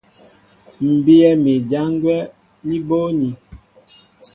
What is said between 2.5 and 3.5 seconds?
ní bóónī.